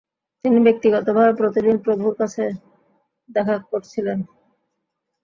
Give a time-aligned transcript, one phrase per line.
[0.45, 2.43] তিনি ব্যক্তিগতভাবে প্রতিদিন প্রভুর কাছে
[3.29, 4.19] দেখা করছিলেন।